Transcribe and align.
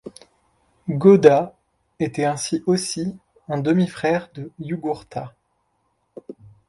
Gauda 0.89 1.55
était 1.99 2.25
ainsi 2.25 2.63
aussi 2.65 3.19
un 3.47 3.59
demi-frère 3.59 4.31
de 4.33 4.51
Jugurtha. 4.59 5.35